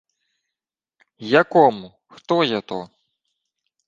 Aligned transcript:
—Якому? 1.17 1.91
Хто 2.07 2.43
є 2.43 2.61
то? 2.61 2.89